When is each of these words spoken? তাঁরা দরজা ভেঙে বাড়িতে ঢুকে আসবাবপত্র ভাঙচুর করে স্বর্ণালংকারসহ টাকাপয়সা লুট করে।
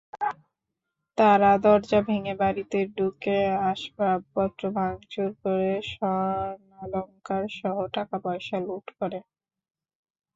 তাঁরা 1.17 1.51
দরজা 1.63 1.99
ভেঙে 2.07 2.33
বাড়িতে 2.39 2.77
ঢুকে 2.97 3.37
আসবাবপত্র 3.71 4.63
ভাঙচুর 4.77 5.29
করে 5.41 5.71
স্বর্ণালংকারসহ 5.91 7.65
টাকাপয়সা 7.95 8.57
লুট 8.61 8.85
করে। 8.99 9.19